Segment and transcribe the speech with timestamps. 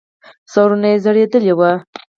[0.51, 1.71] سرونه يې ځړېدلې وو.